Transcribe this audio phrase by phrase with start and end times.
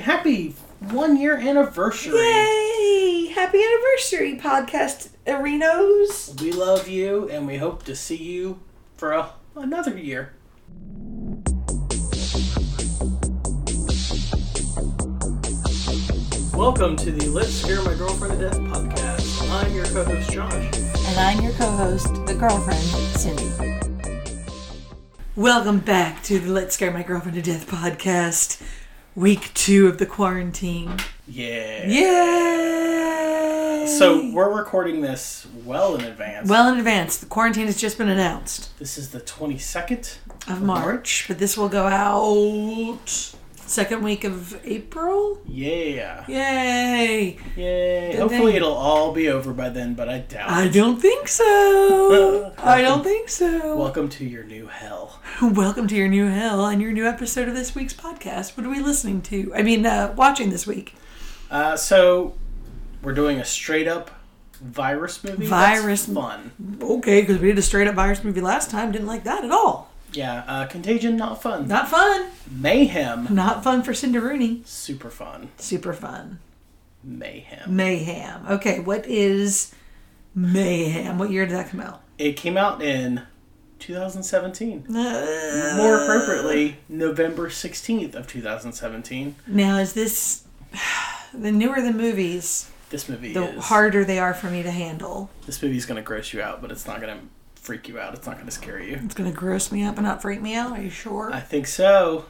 [0.00, 0.54] Happy
[0.92, 2.16] one year anniversary.
[2.16, 3.26] Yay!
[3.34, 6.40] Happy anniversary, podcast arenos.
[6.40, 8.60] We love you and we hope to see you
[8.96, 10.32] for a, another year.
[16.54, 19.50] Welcome to the Let's Scare My Girlfriend to Death podcast.
[19.50, 20.78] I'm your co host, Josh.
[21.08, 22.80] And I'm your co-host, the girlfriend,
[23.18, 23.52] Cindy.
[25.36, 28.62] Welcome back to the Let's Scare My Girlfriend to Death podcast.
[29.20, 30.96] Week two of the quarantine.
[31.28, 31.86] Yeah.
[31.86, 33.86] Yay!
[33.98, 36.48] So we're recording this well in advance.
[36.48, 37.18] well in advance.
[37.18, 40.16] The quarantine has just been announced this is the 22nd
[40.48, 43.34] of March, but this will go out
[43.70, 45.40] second week of April.
[45.46, 46.24] Yeah.
[46.26, 47.38] Yay!
[47.56, 48.10] Yay.
[48.12, 52.52] Good Hopefully it'll all be over by then, but I doubt I don't think so.
[52.58, 53.76] I don't think so.
[53.76, 55.20] Welcome to your new hell.
[55.42, 58.56] Welcome to your new hell and your new episode of this week's podcast.
[58.56, 59.52] What are we listening to?
[59.54, 60.94] I mean, uh, watching this week.
[61.48, 62.34] Uh, so
[63.02, 64.10] we're doing a straight up
[64.60, 65.46] virus movie.
[65.46, 66.78] Virus- That's fun.
[66.82, 68.90] Okay, because we did a straight up virus movie last time.
[68.90, 69.89] Didn't like that at all.
[70.12, 70.44] Yeah.
[70.46, 71.68] Uh, Contagion, not fun.
[71.68, 72.30] Not fun.
[72.50, 74.62] Mayhem, Not fun for Cindy Rooney.
[74.64, 75.48] super fun.
[75.58, 76.38] Super fun.
[77.04, 77.74] Mayhem.
[77.76, 78.46] Mayhem.
[78.48, 79.72] Okay, what is
[80.34, 81.18] Mayhem?
[81.18, 82.02] What year did that come out?
[82.18, 83.22] It came out in
[83.78, 84.84] 2017.
[84.94, 89.36] Uh, More appropriately, November 16th of 2017.
[89.46, 90.44] Now, is this
[91.34, 95.30] the newer the movies, This movie the is harder they are for me to handle?
[95.46, 97.20] this movie's gonna gross you out, but it's not gonna
[97.60, 98.14] freak you out.
[98.14, 98.98] It's not gonna scare you.
[99.04, 100.72] It's gonna gross me up and not freak me out.
[100.72, 101.30] Are you sure?
[101.32, 102.26] I think so.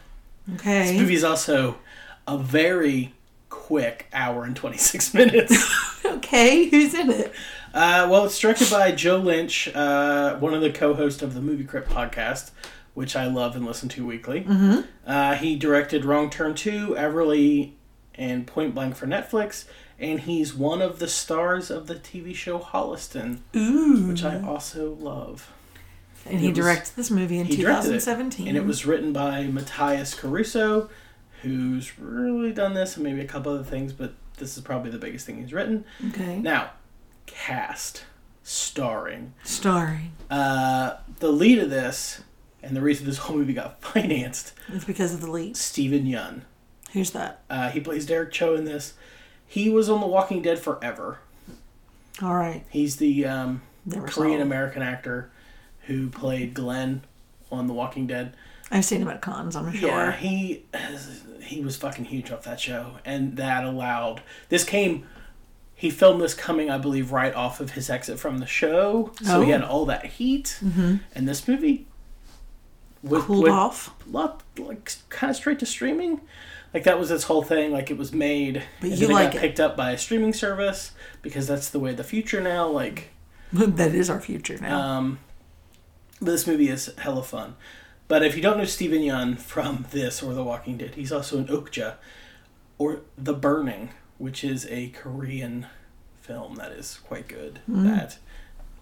[0.54, 0.92] Okay.
[0.92, 1.78] This movie is also
[2.26, 3.14] a very
[3.48, 5.86] quick hour and 26 minutes.
[6.10, 6.68] Okay.
[6.68, 7.32] Who's in it?
[7.72, 11.64] uh, well, it's directed by Joe Lynch, uh, one of the co-hosts of the Movie
[11.64, 12.50] Crypt podcast,
[12.94, 14.42] which I love and listen to weekly.
[14.42, 14.80] Mm-hmm.
[15.06, 17.72] Uh, he directed Wrong Turn 2, Everly,
[18.16, 19.66] and Point Blank for Netflix,
[20.00, 24.08] and he's one of the stars of the TV show Holliston, Ooh.
[24.08, 25.50] which I also love.
[26.26, 28.48] And he It was- directed this movie in He directed it, 2017.
[28.48, 30.88] and it was written by Matias Caruso,
[31.42, 34.98] who's really done this and maybe a couple other things, but this is probably the
[34.98, 35.84] biggest thing he's written.
[36.08, 36.38] okay.
[36.38, 36.70] Now,
[37.26, 38.04] cast,
[38.42, 39.32] starring.
[39.44, 40.12] Starring.
[40.30, 42.22] Uh, the lead of this,
[42.62, 45.56] and the reason this whole movie got financed, It's because of the lead.
[45.56, 46.42] Steven Yeun.
[46.92, 47.40] Who's that?
[47.48, 48.94] Uh, he plays Derek Cho in this.
[49.50, 51.18] He was on The Walking Dead forever.
[52.22, 52.64] All right.
[52.70, 53.62] He's the um,
[54.06, 54.40] Korean.
[54.40, 55.28] American actor
[55.86, 57.02] who played Glenn
[57.50, 58.34] on The Walking Dead.
[58.70, 59.88] I've seen him at cons, I'm sure.
[59.88, 60.62] Yeah, he
[61.42, 65.04] he was fucking huge off that show, and that allowed this came.
[65.74, 69.40] He filmed this coming, I believe, right off of his exit from the show, so
[69.40, 69.58] he Oh.
[69.58, 70.58] had all that heat.
[70.62, 70.96] Mm-hmm.
[71.14, 71.86] And this movie
[73.02, 73.90] with, Cooled with off.
[74.06, 76.20] lot like kind of straight to streaming.
[76.72, 77.72] Like that was its whole thing.
[77.72, 80.92] Like it was made, But you then like got picked up by a streaming service
[81.22, 82.68] because that's the way the future now.
[82.68, 83.10] Like
[83.52, 84.78] that is our future now.
[84.80, 85.18] um,
[86.20, 87.56] this movie is hella fun.
[88.08, 91.38] But if you don't know Steven Yeun from this or The Walking Dead, he's also
[91.38, 91.94] in Okja
[92.78, 95.66] or The Burning, which is a Korean
[96.20, 97.60] film that is quite good.
[97.68, 98.18] That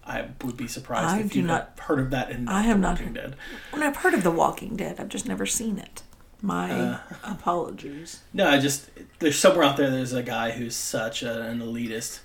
[0.05, 1.09] I would be surprised.
[1.17, 3.15] I if do you not- heard of that In I have The not Walking heard-
[3.15, 3.37] Dead.
[3.73, 4.99] Well, I've heard of The Walking Dead.
[4.99, 6.03] I've just never seen it.
[6.43, 6.99] My Uh.
[7.25, 8.21] apologies.
[8.33, 8.89] No, I just
[9.19, 9.91] there's somewhere out there.
[9.91, 12.21] There's a guy who's such a, an elitist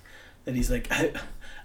[0.46, 1.14] that he's like, I,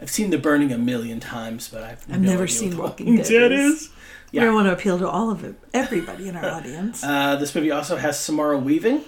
[0.01, 3.53] I've seen The Burning a million times, but I've, I've no never seen Walking Dead
[3.53, 3.91] is.
[4.31, 4.45] Yeah.
[4.45, 7.03] We want to appeal to all of it, everybody in our audience.
[7.03, 9.03] Uh, this movie also has Samara Weaving.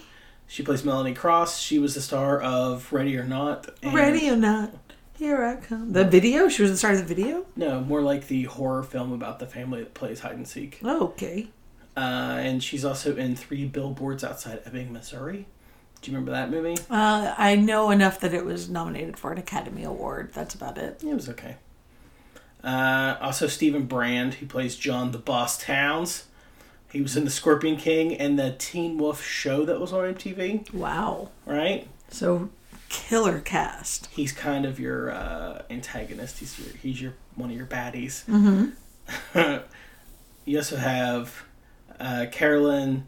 [0.48, 1.60] She plays Melanie Cross.
[1.60, 3.68] She was the star of Ready or Not.
[3.82, 4.72] and- Ready or not,
[5.16, 5.92] here I come.
[5.92, 6.48] The video?
[6.48, 7.44] She was the star of the video?
[7.54, 10.80] No, more like the horror film about the family that plays hide and seek.
[10.82, 11.48] Oh, okay.
[11.96, 15.46] Uh, and she's also in Three Billboards Outside Ebbing, Missouri.
[16.02, 16.80] Do you remember that movie?
[16.88, 20.30] Uh, I know enough that it was nominated for an Academy Award.
[20.32, 21.02] That's about it.
[21.04, 21.56] It was okay.
[22.64, 26.24] Uh, also, Steven Brand, he plays John the Boss Towns.
[26.92, 30.72] He was in The Scorpion King and the Teen Wolf show that was on MTV,
[30.74, 31.30] Wow.
[31.46, 31.86] right?
[32.10, 32.50] So,
[32.88, 34.06] killer cast.
[34.12, 36.38] He's kind of your uh, antagonist.
[36.40, 38.24] He's your, he's your one of your baddies.
[38.26, 39.58] Mm-hmm.
[40.44, 41.44] you also have
[42.00, 43.06] uh, Caroline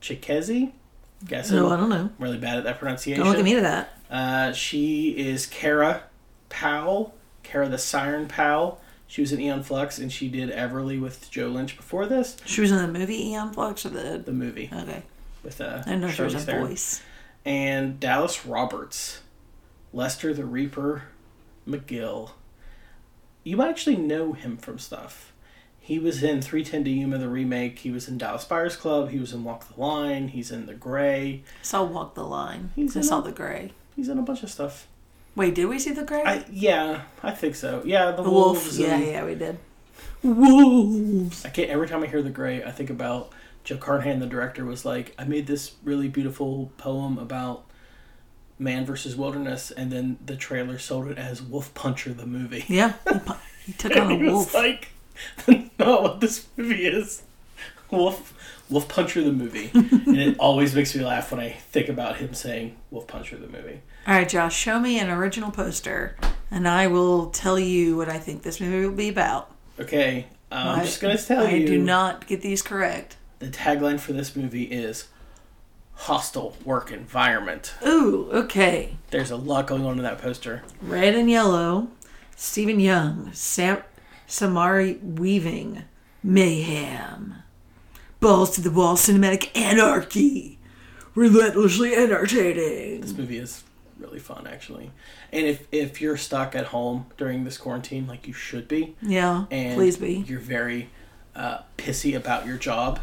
[0.00, 0.72] Chikezie.
[1.26, 1.56] Guessing.
[1.56, 1.96] No, I don't know.
[1.96, 3.22] I'm really bad at that pronunciation.
[3.22, 3.92] Don't look at me to that.
[4.10, 6.02] Uh, she is Kara
[6.48, 8.80] Powell, Kara the Siren Powell.
[9.08, 12.36] She was in Aeon Flux, and she did Everly with Joe Lynch before this.
[12.44, 14.18] She was in the movie Aeon Flux or the.
[14.18, 15.02] The movie Okay.
[15.42, 16.66] with uh, I know she was a Theron.
[16.68, 17.02] voice.
[17.44, 19.20] and Dallas Roberts,
[19.92, 21.04] Lester the Reaper,
[21.66, 22.30] McGill.
[23.42, 25.32] You might actually know him from stuff.
[25.86, 27.78] He was in 3:10 to Yuma, the remake.
[27.78, 29.10] He was in Dallas Buyers Club.
[29.10, 30.28] He was in Walk the Line.
[30.28, 31.42] He's in The Grey.
[31.44, 32.70] I saw Walk the Line.
[32.74, 33.70] He's I in saw a- the Grey.
[33.94, 34.88] He's in a bunch of stuff.
[35.36, 36.24] Wait, did we see the Grey?
[36.24, 37.82] I yeah, I think so.
[37.84, 38.58] Yeah, the, the Wolf.
[38.64, 38.78] wolves.
[38.80, 39.58] Yeah, and- yeah, we did.
[40.24, 41.44] Wolves.
[41.44, 41.70] I can't.
[41.70, 43.30] Every time I hear The Grey, I think about
[43.64, 47.64] Joe Carnahan, the director, was like, I made this really beautiful poem about
[48.58, 52.64] man versus wilderness, and then the trailer sold it as Wolf Puncher the movie.
[52.68, 52.94] Yeah,
[53.64, 54.52] he, took on a wolf.
[54.54, 54.88] like,
[55.78, 57.22] not what this movie is.
[57.90, 58.34] Wolf,
[58.68, 62.34] Wolf Puncher the movie, and it always makes me laugh when I think about him
[62.34, 63.80] saying Wolf Puncher the movie.
[64.06, 66.16] All right, Josh, show me an original poster,
[66.50, 69.50] and I will tell you what I think this movie will be about.
[69.78, 71.62] Okay, uh, I'm just gonna tell I you.
[71.64, 73.16] I do not get these correct.
[73.38, 75.08] The tagline for this movie is
[75.94, 78.96] "hostile work environment." Ooh, okay.
[79.10, 80.62] There's a lot going on in that poster.
[80.82, 81.88] Red and yellow.
[82.34, 83.32] Stephen Young.
[83.32, 83.82] Sam
[84.28, 85.84] Samari Weaving.
[86.22, 87.34] Mayhem.
[88.20, 90.58] Balls to the wall cinematic anarchy.
[91.14, 93.00] Relentlessly entertaining.
[93.00, 93.62] This movie is
[93.98, 94.90] really fun, actually.
[95.32, 99.46] And if if you're stuck at home during this quarantine, like you should be, Yeah,
[99.50, 100.24] and please be.
[100.26, 100.90] you're very
[101.34, 102.98] uh, pissy about your job,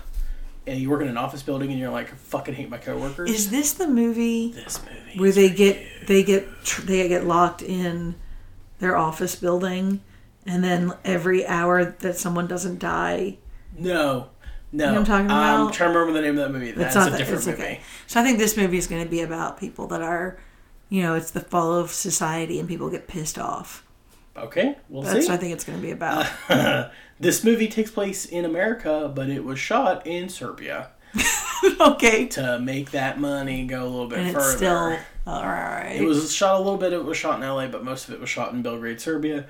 [0.68, 3.30] and you work in an office building, and you're like, I fucking hate my coworkers.
[3.32, 5.20] Is this the movie this movie?
[5.20, 5.88] where they get you.
[6.08, 8.14] they get tr- they get locked in
[8.80, 10.02] their office building,
[10.46, 13.38] and then every hour that someone doesn't die,
[13.78, 14.30] no,
[14.72, 14.86] no.
[14.86, 15.68] know what I'm talking um, about?
[15.68, 16.72] I'm trying to remember the name of that movie.
[16.72, 17.62] That's a that- different movie.
[17.62, 17.82] okay.
[18.08, 20.38] So I think this movie is going to be about people that are,
[20.90, 23.86] you know, it's the fall of society and people get pissed off.
[24.36, 25.32] Okay, we'll That's see.
[25.32, 26.26] what I think it's going to be about.
[27.20, 30.90] this movie takes place in America, but it was shot in Serbia
[31.80, 32.26] okay.
[32.30, 34.48] to make that money go a little bit And further.
[34.48, 34.98] it's still
[35.28, 35.98] all right.
[35.98, 36.94] It was shot a little bit.
[36.94, 39.46] It was shot in LA, but most of it was shot in Belgrade, Serbia.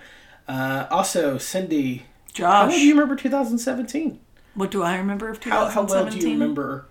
[0.47, 2.05] Uh, also, Cindy,
[2.37, 4.19] how well do you remember 2017?
[4.55, 5.97] what do I remember of How, 2017?
[5.97, 6.87] how well do you remember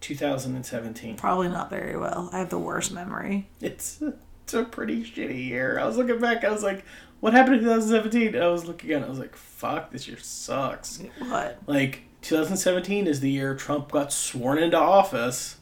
[0.00, 1.16] 2017?
[1.16, 2.28] Probably not very well.
[2.32, 3.48] I have the worst memory.
[3.60, 4.02] It's
[4.44, 5.78] it's a pretty shitty year.
[5.78, 6.44] I was looking back.
[6.44, 6.84] I was like,
[7.20, 8.40] what happened in 2017?
[8.40, 9.02] I was looking at.
[9.02, 9.04] it.
[9.04, 11.00] I was like, fuck, this year sucks.
[11.18, 11.58] What?
[11.66, 15.56] Like 2017 is the year Trump got sworn into office.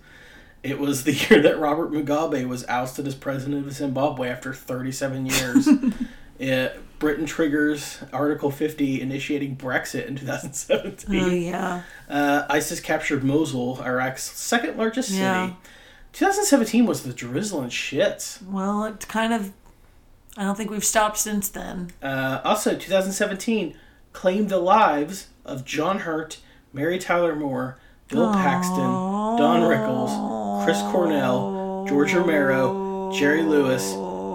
[0.62, 5.26] It was the year that Robert Mugabe was ousted as president of Zimbabwe after 37
[5.26, 5.68] years.
[6.38, 11.20] it, Britain triggers Article 50, initiating Brexit in 2017.
[11.20, 11.82] Oh yeah.
[12.08, 15.20] Uh, ISIS captured Mosul, Iraq's second largest city.
[15.20, 15.52] Yeah.
[16.12, 18.42] 2017 was the drizzling shits.
[18.42, 19.52] Well, it's kind of.
[20.38, 21.90] I don't think we've stopped since then.
[22.02, 23.74] Uh, also, 2017
[24.12, 26.38] claimed the lives of John Hurt,
[26.72, 27.78] Mary Tyler Moore,
[28.08, 33.92] Bill Paxton, Don Rickles, Chris Cornell, George Romero, Jerry Lewis,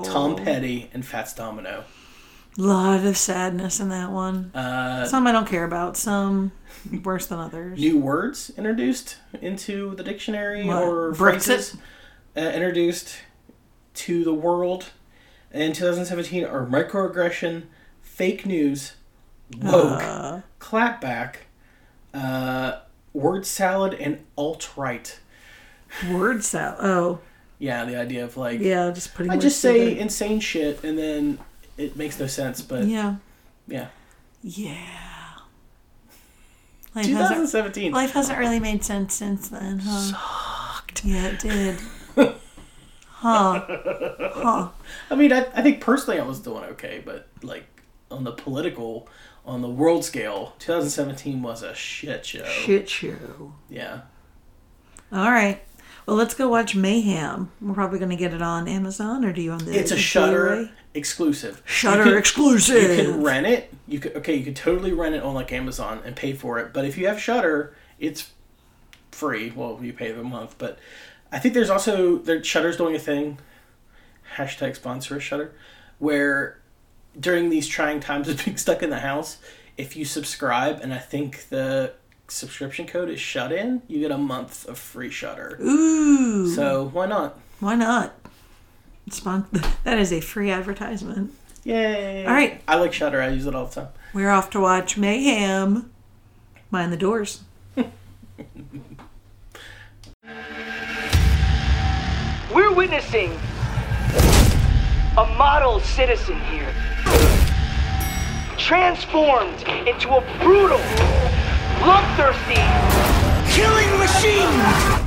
[0.07, 1.83] Tom Petty, and Fats Domino.
[2.57, 4.51] Lot of sadness in that one.
[4.53, 5.95] Uh, Some I don't care about.
[5.97, 6.51] Some
[7.03, 7.79] worse than others.
[7.79, 10.83] new words introduced into the dictionary What?
[10.83, 11.15] or Brexit?
[11.17, 11.77] phrases
[12.35, 13.15] uh, introduced
[13.93, 14.85] to the world
[15.51, 17.63] in 2017 are microaggression,
[18.01, 18.93] fake news,
[19.61, 21.35] woke, Uh, clapback,
[22.13, 22.79] uh,
[23.13, 25.19] word salad, and alt right.
[26.11, 26.77] word salad.
[26.81, 27.19] Oh,
[27.59, 29.31] Yeah, the idea of like yeah, just putting.
[29.31, 31.37] I just say insane shit and then
[31.77, 32.61] it makes no sense.
[32.61, 33.15] But yeah,
[33.67, 33.87] Yeah.
[34.43, 34.75] Yeah.
[36.93, 37.91] Life hasn't, 2017.
[37.93, 40.11] life hasn't really made sense since then, huh?
[40.81, 41.05] Sucked.
[41.05, 41.79] Yeah, it did.
[43.07, 43.65] huh.
[43.65, 44.69] Huh.
[45.09, 47.63] I mean, I, I think personally I was doing okay, but like
[48.09, 49.07] on the political,
[49.45, 52.43] on the world scale, 2017 was a shit show.
[52.43, 53.53] Shit show.
[53.69, 54.01] Yeah.
[55.13, 55.61] All right.
[56.05, 57.51] Well, let's go watch Mayhem.
[57.61, 59.77] We're probably going to get it on Amazon, or do you own the?
[59.77, 60.69] It's a Shudder?
[60.93, 61.61] Exclusive.
[61.65, 62.97] Shudder You can- exclusive.
[62.97, 63.73] You can rent it.
[63.87, 64.35] You could okay.
[64.35, 66.73] You could totally rent it on like Amazon and pay for it.
[66.73, 68.31] But if you have Shudder, it's
[69.11, 69.51] free.
[69.55, 70.79] Well, you pay the month, but
[71.31, 73.39] I think there's also there Shudder's doing a thing.
[74.35, 75.53] Hashtag sponsor Shudder,
[75.99, 76.59] where
[77.19, 79.37] during these trying times of being stuck in the house,
[79.77, 81.93] if you subscribe, and I think the
[82.27, 85.57] subscription code is shut in, you get a month of free Shudder.
[85.61, 86.47] Ooh.
[86.53, 87.37] So why not?
[87.59, 88.13] Why not?
[89.13, 89.47] Spon-
[89.83, 91.33] that is a free advertisement.
[91.63, 92.25] Yay!
[92.25, 92.61] All right.
[92.67, 93.21] I like Shudder.
[93.21, 93.89] I use it all the time.
[94.13, 95.91] We're off to watch Mayhem.
[96.69, 97.41] Mind the doors.
[102.53, 103.31] We're witnessing
[105.17, 106.73] a model citizen here.
[108.57, 110.79] Transformed into a brutal,
[111.79, 112.61] bloodthirsty,
[113.51, 115.00] killing machine!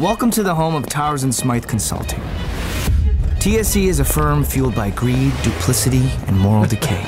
[0.00, 2.18] Welcome to the home of Towers and Smythe Consulting.
[3.38, 7.06] TSC is a firm fueled by greed, duplicity, and moral decay.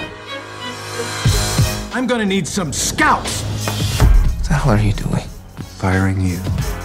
[1.93, 3.43] I'm gonna need some scouts.
[3.43, 5.25] What the hell are you doing?
[5.79, 6.39] Firing you.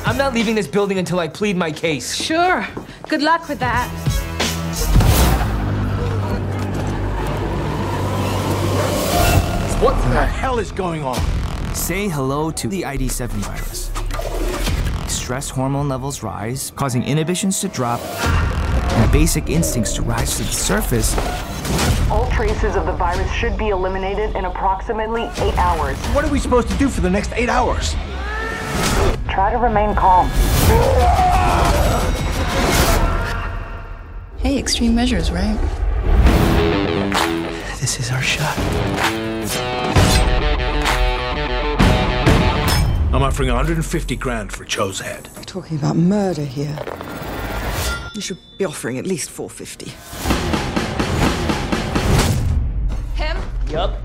[0.03, 2.15] I'm not leaving this building until I plead my case.
[2.15, 2.67] Sure.
[3.07, 3.87] Good luck with that.
[9.83, 11.19] What the hell is going on?
[11.75, 13.80] Say hello to the ID7 virus.
[15.31, 20.51] Stress hormone levels rise, causing inhibitions to drop and basic instincts to rise to the
[20.51, 21.17] surface.
[22.11, 25.95] All traces of the virus should be eliminated in approximately eight hours.
[26.13, 27.93] What are we supposed to do for the next eight hours?
[29.29, 30.27] Try to remain calm.
[34.39, 35.57] Hey, extreme measures, right?
[37.79, 39.70] This is our shot.
[43.13, 45.27] I'm offering 150 grand for Cho's head.
[45.35, 46.77] We're talking about murder here.
[48.13, 49.91] You should be offering at least 450.
[53.15, 53.37] Him?
[53.69, 53.99] Yup.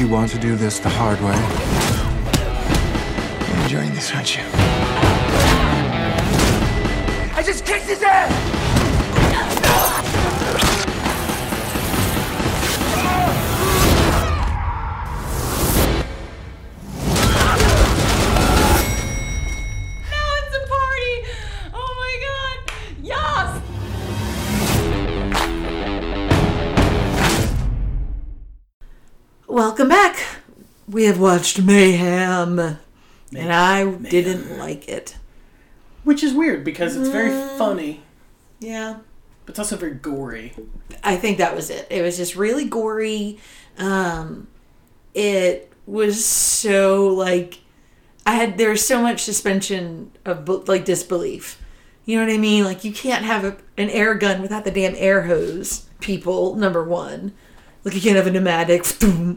[0.00, 1.36] You want to do this the hard way?
[3.46, 4.42] You're enjoying this, aren't you?
[7.34, 8.53] I just kicked his ass!
[31.04, 35.16] We have watched Mayhem, and I didn't like it.
[36.02, 37.58] Which is weird because it's very Mm.
[37.58, 38.00] funny,
[38.58, 38.94] Yeah.
[39.44, 40.54] but it's also very gory.
[41.02, 41.86] I think that was it.
[41.90, 43.38] It was just really gory.
[43.76, 44.46] Um,
[45.12, 47.58] it was so like
[48.24, 51.60] I had there was so much suspension of like disbelief.
[52.06, 52.64] You know what I mean?
[52.64, 55.84] Like you can't have a, an air gun without the damn air hose.
[56.00, 57.34] People, number one,
[57.84, 58.86] like you can't have a pneumatic.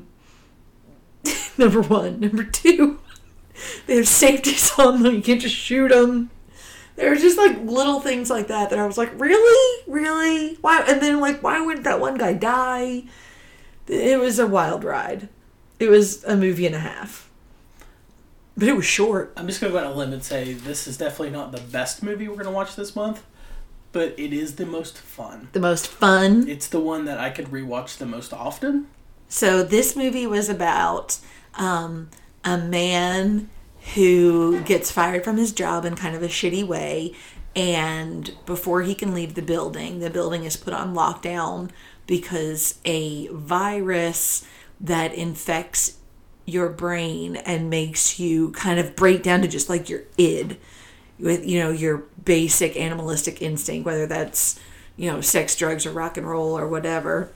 [1.58, 3.00] number one, number two,
[3.88, 5.16] they have safeties on them.
[5.16, 6.30] You can't just shoot them.
[6.96, 10.82] There were just like little things like that that I was like, really, really, why?
[10.88, 13.04] And then like, why wouldn't that one guy die?
[13.88, 15.30] It was a wild ride.
[15.80, 17.30] It was a movie and a half,
[18.58, 19.32] but it was short.
[19.38, 21.62] I'm just gonna go out on a limb and say this is definitely not the
[21.62, 23.24] best movie we're gonna watch this month,
[23.92, 25.50] but it is the most fun.
[25.54, 26.48] The most fun.
[26.50, 28.88] It's the one that I could rewatch the most often.
[29.28, 31.20] So this movie was about
[31.56, 32.10] um,
[32.44, 33.50] a man
[33.96, 37.14] who gets fired from his job in kind of a shitty way,
[37.56, 41.70] and before he can leave the building, the building is put on lockdown
[42.06, 44.46] because a virus
[44.80, 45.98] that infects
[46.46, 50.58] your brain and makes you kind of break down to just like your id
[51.20, 54.58] with you know your basic animalistic instinct whether that's
[54.96, 57.32] you know sex drugs or rock and roll or whatever.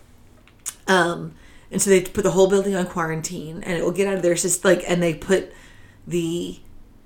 [0.88, 1.34] Um,
[1.72, 4.26] and so they put the whole building on quarantine, and it will get out of.
[4.26, 5.54] It's just like, and they put
[6.06, 6.60] the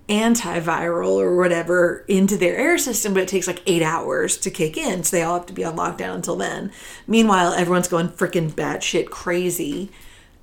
[0.07, 4.77] antiviral or whatever into their air system, but it takes like eight hours to kick
[4.77, 5.03] in.
[5.03, 6.71] So they all have to be on lockdown until then.
[7.07, 9.91] Meanwhile, everyone's going freaking batshit crazy.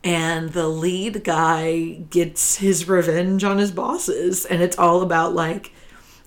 [0.04, 4.44] And the lead guy gets his revenge on his bosses.
[4.44, 5.72] And it's all about like,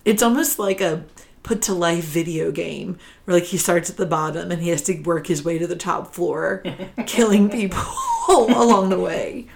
[0.06, 1.04] it's almost like a
[1.46, 4.82] put to life video game where like he starts at the bottom and he has
[4.82, 6.62] to work his way to the top floor,
[7.06, 7.82] killing people
[8.28, 9.46] along the way.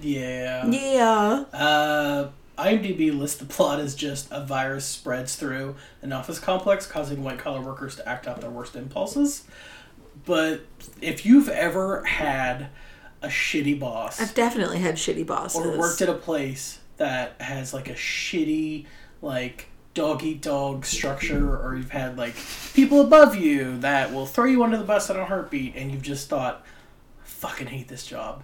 [0.00, 0.66] Yeah.
[0.66, 1.44] Yeah.
[1.52, 7.22] Uh, IMDb lists the plot as just a virus spreads through an office complex, causing
[7.22, 9.44] white collar workers to act out their worst impulses.
[10.26, 10.62] But
[11.00, 12.68] if you've ever had
[13.22, 15.60] a shitty boss I've definitely had shitty bosses.
[15.60, 18.86] or worked at a place that has like a shitty,
[19.22, 22.34] like dog eat dog structure, or you've had like
[22.72, 26.02] people above you that will throw you under the bus at a heartbeat, and you've
[26.02, 26.64] just thought,
[27.24, 28.42] fucking hate this job.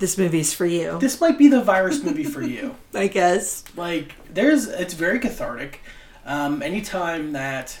[0.00, 0.98] this movie's for you.
[0.98, 2.74] This might be the virus movie for you.
[2.94, 3.62] I guess.
[3.76, 5.80] like there's it's very cathartic
[6.24, 7.78] um, anytime that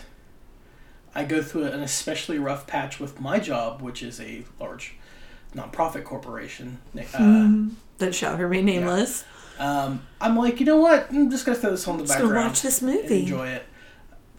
[1.16, 4.94] i go through an especially rough patch with my job which is a large
[5.54, 6.78] nonprofit corporation
[7.14, 9.24] uh, That shall remain nameless.
[9.58, 12.46] Um, i'm like you know what i'm just gonna throw this on the Just background
[12.48, 13.20] watch this movie.
[13.20, 13.64] enjoy it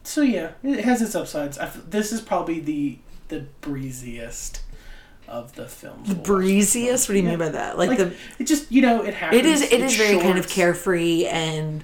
[0.04, 4.62] so yeah it has its upsides I f this is probably the the breeziest
[5.28, 7.10] of the films The breeziest.
[7.10, 7.78] What do you mean by that?
[7.78, 9.62] Like, like the it just you know it happens it is.
[9.62, 11.84] It it's is very kind of carefree and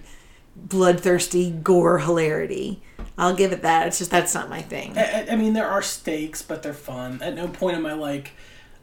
[0.56, 2.82] bloodthirsty gore hilarity.
[3.18, 3.88] I'll give it that.
[3.88, 4.98] It's just that's not my thing.
[4.98, 7.22] I, I mean, there are stakes, but they're fun.
[7.22, 8.32] At no point am I like,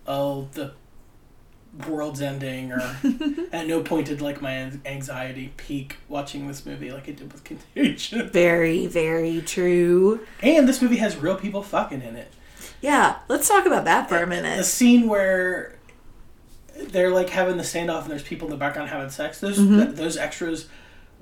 [0.07, 0.73] oh, the
[1.87, 2.81] world's ending, or
[3.53, 7.45] at no point did like my anxiety peak watching this movie like it did with
[7.75, 8.29] Contagion.
[8.31, 10.21] Very, very true.
[10.43, 12.33] And this movie has real people fucking in it.
[12.83, 14.57] Yeah, let's talk about that for a minute.
[14.57, 15.77] the scene where
[16.77, 19.39] they're like having the standoff and there's people in the background having sex.
[19.41, 19.77] Those Mm-hmm.
[19.83, 20.67] th- those extras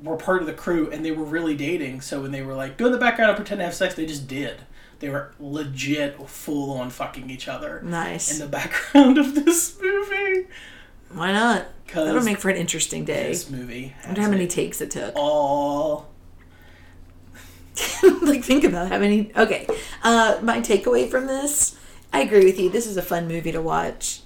[0.03, 2.01] were part of the crew and they were really dating.
[2.01, 4.07] So when they were like go in the background and pretend to have sex, they
[4.07, 4.61] just did.
[5.01, 7.81] They were legit full on fucking each other.
[7.83, 8.33] Nice.
[8.33, 10.47] In the background of this movie.
[11.13, 11.67] Why not?
[11.95, 13.29] That'll make for an interesting day.
[13.29, 13.95] This movie.
[14.03, 15.15] I wonder how many takes it took.
[15.17, 16.11] all
[18.23, 19.65] like think about how many okay
[20.03, 21.79] uh my takeaway from this
[22.13, 24.23] i agree with you this is a fun movie to watch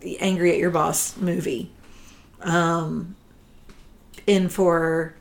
[0.00, 1.72] the angry at your boss movie
[2.42, 3.16] um
[4.26, 5.14] in for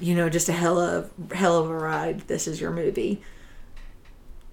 [0.00, 3.20] you know just a hell of hell of a ride this is your movie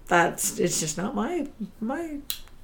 [0.10, 1.48] that's it's just not my
[1.80, 2.18] my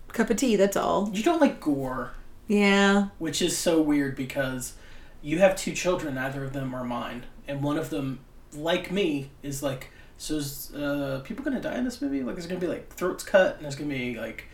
[0.10, 1.10] cup of tea that's all.
[1.14, 2.12] You don't like gore,
[2.48, 3.08] yeah.
[3.20, 4.74] Which is so weird because
[5.22, 8.20] you have two children, neither of them are mine, and one of them,
[8.54, 12.22] like me, is like, so is uh, people gonna die in this movie?
[12.24, 14.46] Like, there's gonna be like throats cut, and there's gonna be like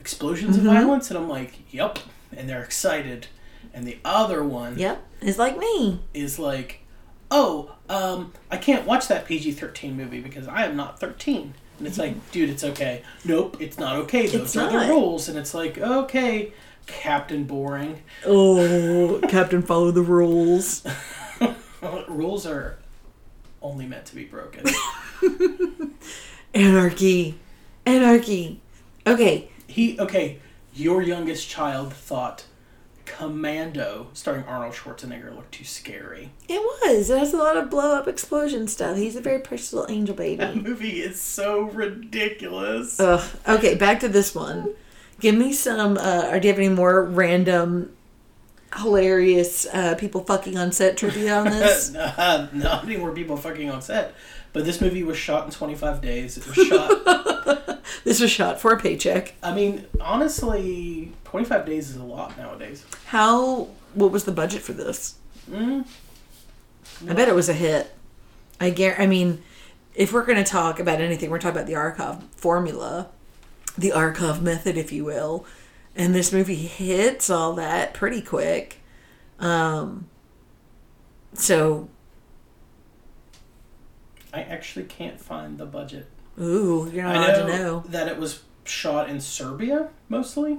[0.00, 0.66] explosions Mm-hmm.
[0.68, 1.98] of violence, and I'm like, yep,
[2.36, 3.28] and they're excited,
[3.72, 6.00] and the other one yep is like me.
[6.14, 6.80] is like,
[7.30, 11.54] oh, um, I can't watch that PG-13 movie because I am not 13.
[11.82, 13.02] And it's like, dude, it's okay.
[13.24, 14.28] Nope, it's not okay.
[14.28, 14.86] Those It's are not.
[14.86, 15.28] the rules.
[15.28, 16.52] And it's like, okay,
[16.86, 18.00] Captain Boring.
[18.24, 20.86] oh captain follow the rules
[22.08, 22.78] rules are
[23.60, 24.64] only meant to be broken.
[26.54, 27.36] anarchy
[27.84, 28.60] anarchy
[29.04, 30.38] okay he okay.
[30.74, 32.44] Your youngest child thought
[33.18, 36.30] Commando, starring Arnold Schwarzenegger, looked too scary.
[36.48, 37.10] It was.
[37.10, 38.96] It has a lot of blow up explosion stuff.
[38.96, 40.60] He's a very precious little angel That baby.
[40.60, 42.98] movie is so ridiculous.
[43.00, 43.22] Ugh.
[43.48, 44.74] Okay, back to this one.
[45.20, 45.98] Give me some.
[45.98, 47.92] Uh, or do you have any more random,
[48.76, 51.94] hilarious uh, people fucking on set trivia on this?
[51.94, 54.14] uh, not any more people fucking on set.
[54.52, 56.36] But this movie was shot in 25 days.
[56.36, 57.82] It was shot.
[58.04, 59.34] this was shot for a paycheck.
[59.42, 62.84] I mean, honestly, 25 days is a lot nowadays.
[63.06, 63.68] How?
[63.94, 65.14] What was the budget for this?
[65.50, 65.82] I
[67.06, 67.90] bet it was a hit.
[68.60, 69.00] I guar.
[69.00, 69.42] I mean,
[69.94, 73.08] if we're going to talk about anything, we're talking about the Arkoff formula,
[73.78, 75.46] the Arkoff method, if you will.
[75.96, 78.80] And this movie hits all that pretty quick.
[79.38, 80.08] Um,
[81.32, 81.88] so,
[84.34, 86.08] I actually can't find the budget.
[86.38, 87.84] ooh, you're not I allowed know, to know.
[87.88, 90.58] that it was shot in Serbia mostly.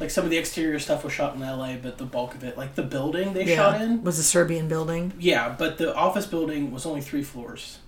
[0.00, 2.56] Like some of the exterior stuff was shot in LA, but the bulk of it,
[2.56, 5.12] like the building they shot in, was a Serbian building.
[5.18, 7.78] yeah, but the office building was only three floors,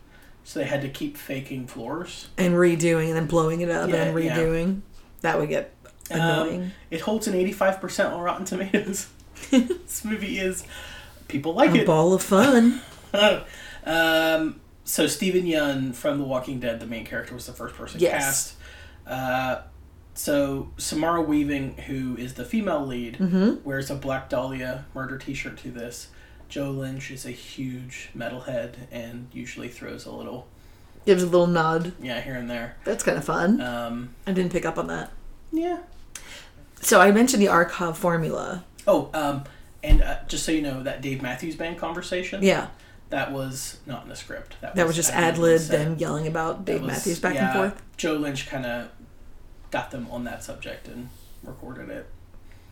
[0.44, 2.28] so they had to keep faking floors.
[2.36, 4.36] And redoing and then blowing it up Yeah, and yeah.
[4.36, 4.80] redoing.
[5.22, 5.74] That would get
[6.10, 6.62] annoying.
[6.62, 9.08] Um, it holds an eighty-five percent on Rotten Tomatoes.
[9.50, 10.64] this movie is
[11.28, 11.76] people like it.
[11.78, 11.86] a it.
[11.86, 12.80] ball of fun.
[13.86, 18.00] um, so Steven Yeun from The Walking Dead, the main character, was the first person
[18.00, 18.22] Yes.
[18.24, 18.54] cast.
[19.06, 19.62] Uh,
[20.14, 23.64] so Samara Weaving, who is the female lead, Mm-hmm.
[23.66, 26.08] wears a Black Dahlia murder T-shirt to this.
[26.48, 30.46] Joe Lynch is a huge metalhead and usually throws a little
[31.06, 31.92] Gives a little nod.
[32.00, 32.76] yeah here and there.
[32.84, 33.60] That's kind of fun.
[33.60, 35.10] Um, I didn't pick up on that.
[35.50, 35.78] yeah.
[36.80, 38.64] So I mentioned the Arkoff formula.
[38.88, 39.44] Oh, um,
[39.84, 42.42] and uh, just so you know, that Dave Matthews Band conversation.
[42.42, 42.68] Yeah.
[43.10, 44.56] That was not in the script.
[44.60, 47.82] That was just ad lib, them yelling about Dave was- Matthews back yeah, and forth.
[47.96, 48.88] Joe Lynch kind of
[49.72, 51.08] got them on that subject and
[51.42, 52.06] recorded it.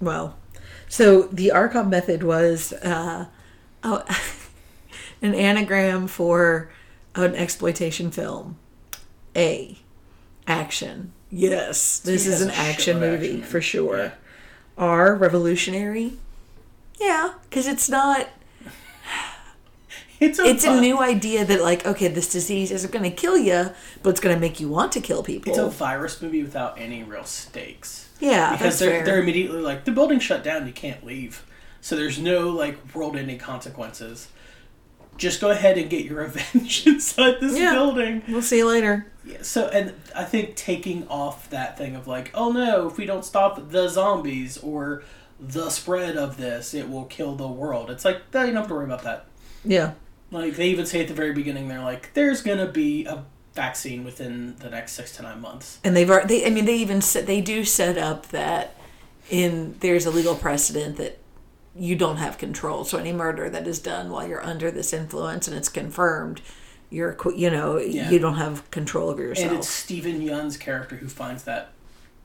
[0.01, 0.39] Well,
[0.89, 3.27] so the Arkoff method was uh,
[3.83, 4.05] oh,
[5.23, 6.71] an anagram for
[7.17, 8.59] an exploitation film.
[9.35, 9.79] A.
[10.47, 11.13] Action.
[11.31, 13.99] Yes, this is an action movie action for sure.
[13.99, 14.11] Yeah.
[14.77, 15.15] R.
[15.15, 16.15] Revolutionary.
[17.01, 18.29] Yeah, because it's not.
[20.21, 23.39] It's a, It's a new idea that like okay, this disease isn't going to kill
[23.39, 23.71] you,
[24.03, 25.51] but it's going to make you want to kill people.
[25.51, 28.09] It's a virus movie without any real stakes.
[28.21, 29.05] Yeah, because they're fair.
[29.07, 31.45] they're immediately like the building shut down, you can't leave,
[31.81, 34.29] so there's no like world-ending consequences.
[35.17, 37.73] Just go ahead and get your revenge inside this Yeah.
[37.73, 38.23] building.
[38.29, 39.07] We'll see you later.
[39.25, 43.07] Yeah, so and I think taking off that thing of like, oh no, if we
[43.07, 45.03] don't stop the zombies or
[45.39, 47.91] the spread of this, it will kill the world.
[47.91, 49.25] It's like, no, you don't have to worry about that.
[49.65, 49.93] Yeah.
[50.31, 54.05] Like they even say at the very beginning, they're like, there's gonna be a vaccine
[54.05, 55.79] within the next six to nine months.
[55.83, 58.77] and they've already, they, I mean, they even set, they do set up that
[59.29, 61.19] in there's a legal precedent that
[61.75, 62.85] you don't have control.
[62.85, 66.41] So any murder that is done while you're under this influence and it's confirmed,
[66.91, 68.11] you're you know Yeah.
[68.11, 69.49] you don't have control over yourself.
[69.51, 69.69] And it's.
[69.69, 71.73] Steven Yeun's character who finds that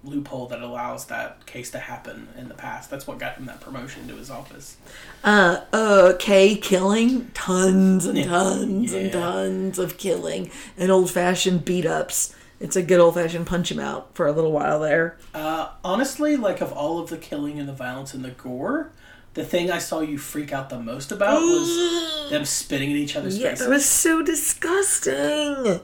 [0.06, 2.90] loophole that allows that case to happen in the past.
[2.90, 4.78] That's what got him that promotion to his office.
[5.24, 8.26] Uh, uh, Kay killing tons and Yeah.
[8.26, 12.34] tons and tons of killing and old fashioned beat ups.
[12.60, 15.18] It's a good old fashioned punch him out for a little while there.
[15.34, 18.92] Uh, honestly, like of all of the killing and the violence and the gore,
[19.34, 23.18] the thing I saw you freak out the most about was them spitting in each
[23.18, 23.66] other's Yeah, faces.
[23.68, 25.82] that was so disgusting.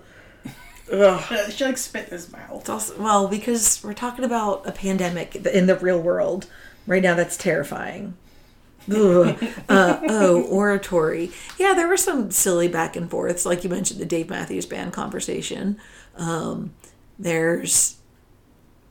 [0.92, 1.52] Ugh.
[1.52, 2.62] she like spit in his mouth.
[2.62, 6.48] It's also, well, because we're talking about a pandemic in the real world.
[6.88, 8.16] Right now, that's terrifying.
[8.94, 9.38] Ugh.
[9.70, 11.32] Uh, oh, oratory.
[11.60, 14.92] Yeah, there were some silly back and forths, like you mentioned the Dave Matthews Band
[14.92, 15.78] conversation.
[16.16, 16.74] Um,
[17.20, 17.98] there's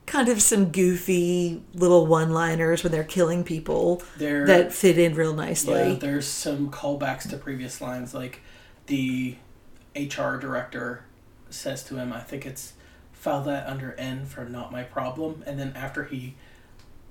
[0.05, 5.33] kind of some goofy little one-liners when they're killing people There- that fit in real
[5.33, 5.91] nicely.
[5.91, 8.41] Yeah, there's some callbacks to previous lines, like
[8.87, 9.35] the
[9.95, 11.03] HR director
[11.53, 12.73] says to him, "I think it's
[13.11, 16.35] file that under N for not my problem," and then after he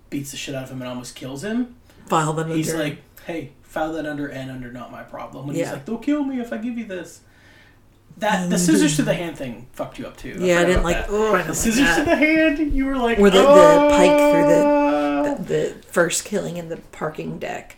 [0.08, 1.76] beats the shit out of him and almost kills him,
[2.06, 5.56] File them he's under- like, "Hey, file that under N under not my problem." And
[5.56, 7.20] he's like, "They'll kill me if I give you this."
[8.18, 8.64] That the mm-hmm.
[8.64, 10.36] scissors to the hand thing fucked you up too.
[10.38, 11.98] Yeah, I didn't like- oh, the scissors that.
[11.98, 12.72] to the hand.
[12.72, 16.68] You were like, or the, the "Oh!" pike through the, the the first killing in
[16.68, 17.76] the parking deck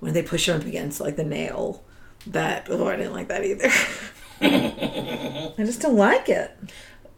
[0.00, 1.84] when they push him up against like the nail.
[2.26, 3.70] That oh, I didn't like that either.
[4.40, 6.56] I just don't like it.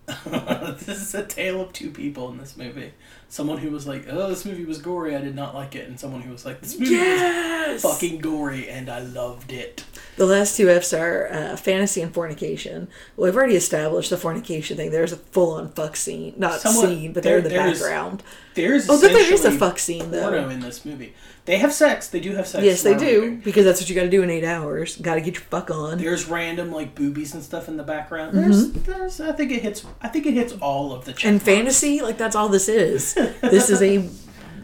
[0.26, 2.92] this is a tale of two people in this movie.
[3.28, 5.14] Someone who was like, "Oh, this movie was gory.
[5.14, 7.84] I did not like it," and someone who was like, "This movie Yes!
[7.84, 9.84] was fucking gory and I loved it."
[10.16, 12.88] The last two F's are uh, fantasy and fornication.
[13.16, 14.90] Well, we've already established the fornication thing.
[14.90, 18.22] There's a full on fuck scene, not Somewhat- scene, but they're in the there's- background.
[18.54, 20.22] There's oh, but there is a fuck scene though.
[20.22, 21.14] porno in this movie.
[21.46, 22.08] They have sex.
[22.08, 22.64] They do have sex.
[22.64, 23.36] Yes, they do movie.
[23.36, 24.96] because that's what you got to do in eight hours.
[24.96, 25.98] Got to get your fuck on.
[25.98, 28.36] There's random like boobies and stuff in the background.
[28.36, 29.20] There's, there's.
[29.20, 29.86] I think it hits.
[30.02, 31.12] I think it hits all of the.
[31.12, 31.28] check Mm-hmm.
[31.28, 33.14] and fantasy, like that's all this is.
[33.40, 34.06] this is a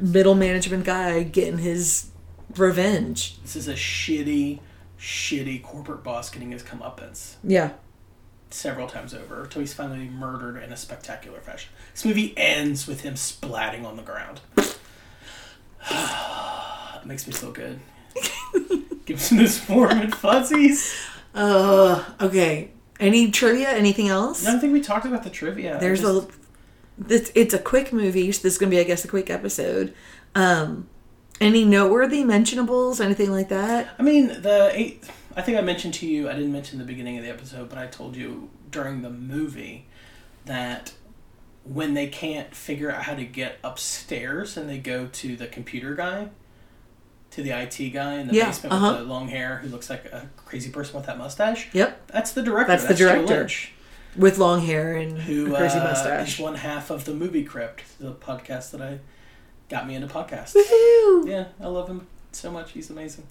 [0.01, 2.11] middle management guy getting his
[2.57, 3.41] revenge.
[3.43, 4.59] This is a shitty,
[4.99, 7.35] shitty corporate boss getting his comeuppance.
[7.45, 7.73] Yeah.
[8.51, 11.71] several times over until he's finally murdered in a spectacular fashion.
[11.93, 14.41] This movie ends with him splatting on the ground.
[15.91, 17.81] it makes me feel good.
[19.05, 20.97] Gives him this warm and fuzzies.
[21.35, 22.71] Uh, okay.
[22.99, 23.69] Any trivia?
[23.71, 24.47] Anything else?
[24.47, 25.79] I think we talked about the trivia.
[25.81, 26.33] There's just- a.
[27.11, 29.93] It's, it's a quick movie, so this is gonna be, I guess, a quick episode.
[30.35, 30.89] Um,
[31.41, 33.01] any noteworthy mentionables?
[33.01, 33.95] Anything like that?
[33.99, 35.05] I mean, the eight.
[35.35, 36.29] I think I mentioned to you.
[36.29, 39.87] I didn't mention the beginning of the episode, but I told you during the movie
[40.47, 40.93] that
[41.65, 45.95] when they can't figure out how to get upstairs and they go to the computer
[45.95, 46.29] guy,
[47.33, 48.93] to the IT guy in the Yeah, basement uh-huh.
[48.93, 51.69] with the long hair who looks like a crazy person with that mustache.
[51.75, 52.07] Yep.
[52.09, 52.73] That's the director.
[52.73, 53.51] That's the Joe director.
[54.17, 56.35] With long hair and who crazy uh, mustache.
[56.35, 59.01] is one half of the Movie Crypt, the podcast that I
[59.69, 60.55] got me into podcasts.
[60.55, 61.29] Woohoo!
[61.29, 62.73] Yeah, I love him so much.
[62.73, 63.27] He's amazing.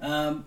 [0.00, 0.44] Um,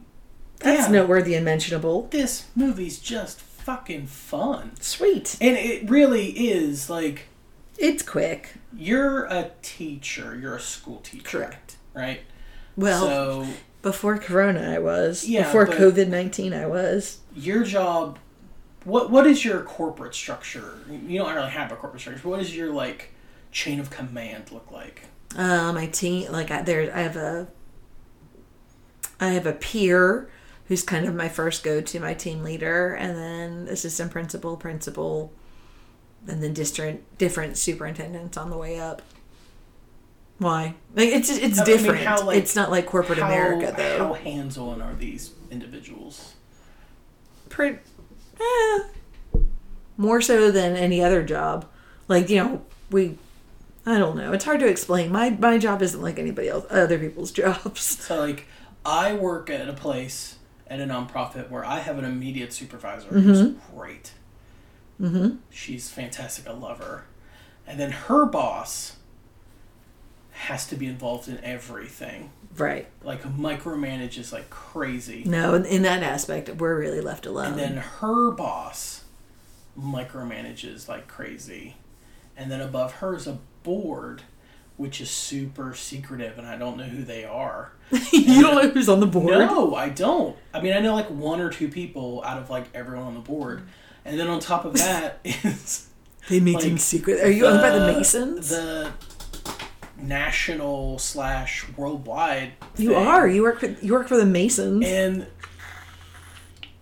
[0.59, 0.91] That's yeah.
[0.93, 2.07] noteworthy and mentionable.
[2.11, 4.71] this movie's just fucking fun.
[4.79, 5.37] Sweet.
[5.41, 7.27] And it really is like
[7.77, 8.53] It's quick.
[8.75, 11.23] you're a teacher, you're a school teacher.
[11.23, 11.77] Correct.
[11.93, 12.21] Right?
[12.75, 13.47] Well, so
[13.81, 15.27] before Corona, I was.
[15.27, 17.19] Yeah, Before COVID nineteen, I was.
[17.35, 18.19] your job
[18.83, 20.79] what what is your corporate structure?
[20.89, 22.27] You don't really have a corporate structure.
[22.27, 23.11] What does your like
[23.51, 25.03] chain of command look like?
[25.35, 27.47] Uh, my team, like I, there, I have a,
[29.19, 30.29] I have a peer
[30.67, 35.31] who's kind of my first go to, my team leader, and then assistant principal, principal,
[36.27, 39.01] and then different different superintendents on the way up.
[40.39, 40.75] Why?
[40.95, 42.05] Like it's it's I mean, different.
[42.05, 43.97] how, like, it's not like corporate how, America though.
[43.97, 46.35] How hands on are these individuals?
[47.49, 47.79] Pretty,
[48.39, 48.79] eh,
[49.95, 51.65] more so than any other job.
[52.07, 52.61] Like you know,
[52.91, 53.17] we.
[53.87, 54.33] I don't know.
[54.33, 55.11] It's hard to explain.
[55.11, 57.81] My my job isn't like anybody else, other people's jobs.
[57.81, 58.45] So like
[58.85, 60.35] I work at a place
[60.67, 63.21] at a nonprofit where I have an immediate supervisor Mm-hmm.
[63.21, 64.11] who's great.
[65.01, 65.37] Mm-hmm.
[65.49, 66.47] She's fantastic.
[66.47, 67.05] I love her.
[67.65, 68.97] And then her boss
[70.31, 72.31] has to be involved in everything.
[72.57, 72.87] Right.
[73.03, 75.23] Like micromanages like crazy.
[75.25, 77.51] No, in, in that aspect, we're really left alone.
[77.53, 79.05] And then her boss
[79.79, 81.75] micromanages like crazy.
[82.35, 84.21] And then above her is a board
[84.77, 87.71] which is super secretive and I don't know who they are.
[88.11, 89.39] you don't know who's on the board.
[89.39, 90.37] No, I don't.
[90.53, 93.19] I mean, I know like one or two people out of like everyone on the
[93.19, 93.63] board,
[94.05, 95.87] and then on top of that is
[96.29, 97.23] They meet in secret.
[97.23, 98.49] Are you owned by the Masons?
[98.49, 98.91] The
[99.97, 102.53] national slash worldwide.
[102.77, 103.07] you thing.
[103.07, 103.27] are.
[103.27, 103.61] You work.
[103.61, 104.85] For, you work for the Masons.
[104.85, 105.27] and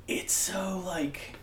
[0.08, 1.38] it's so like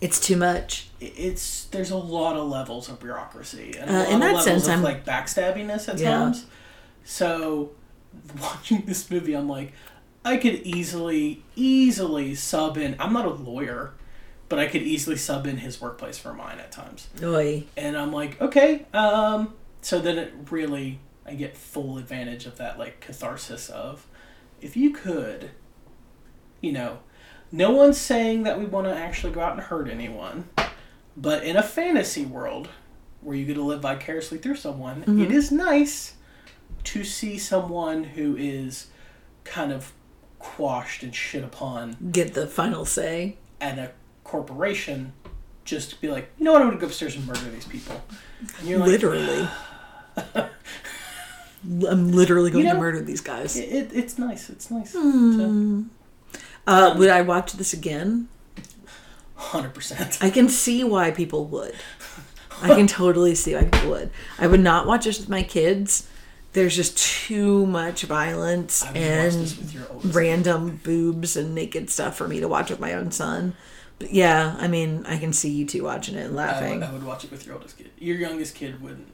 [0.00, 0.88] it's too much.
[1.00, 4.44] it's there's a lot of levels of bureaucracy and a Uh, lot in of levels
[4.44, 6.10] sense, of I'm- like backstabbiness at Yeah.
[6.18, 6.46] times.
[7.04, 7.70] So
[8.40, 9.72] watching this movie, I'm like,
[10.24, 12.96] I could easily, easily sub in.
[12.98, 13.92] I'm not a lawyer,
[14.48, 17.08] but I could easily sub in his workplace for mine at times.
[17.22, 17.64] Oy.
[17.76, 18.86] And I'm like, okay.
[18.92, 24.06] Um, so then it really, I get full advantage of that like catharsis of,
[24.60, 25.50] if you could,
[26.60, 26.98] you know,
[27.52, 30.48] no one's saying that we want to actually go out and hurt anyone,
[31.16, 32.68] but in a fantasy world
[33.20, 35.32] where you get to live vicariously through someone, it mm-hmm.
[35.32, 36.14] is nice
[36.84, 38.88] to see someone who is
[39.44, 39.92] kind of
[40.38, 43.36] quashed and shit upon Get the final say.
[43.60, 43.92] and a
[44.24, 45.12] corporation
[45.64, 48.00] just be like, you know what, I'm gonna go upstairs and murder these people.
[48.58, 49.48] And you're like, literally.
[51.88, 53.56] I'm literally going You to murder these guys.
[53.56, 54.48] It, it, it's nice.
[54.50, 54.94] It's nice.
[54.96, 55.84] Hmm.
[56.66, 58.28] Uh, would I watch this again?
[59.36, 60.18] Hundred percent.
[60.20, 61.74] I can see why people would.
[62.62, 64.10] I can totally see why people would.
[64.38, 66.08] I would not watch this with my kids.
[66.52, 69.74] There's just too much violence I would watch this
[70.04, 73.54] and random boobs and naked stuff for me to watch with my own son.
[73.98, 76.80] But yeah, I mean, I can see you two watching it and I laughing.
[76.80, 77.90] would, I would watch it with your oldest kid.
[77.98, 79.06] Your youngest kid wouldn't.